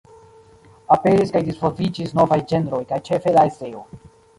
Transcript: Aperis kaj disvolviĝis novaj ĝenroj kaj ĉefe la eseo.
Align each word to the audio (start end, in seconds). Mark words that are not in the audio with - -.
Aperis 0.95 1.35
kaj 1.37 1.43
disvolviĝis 1.51 2.19
novaj 2.23 2.41
ĝenroj 2.53 2.85
kaj 2.95 3.05
ĉefe 3.11 3.41
la 3.41 3.51
eseo. 3.53 3.91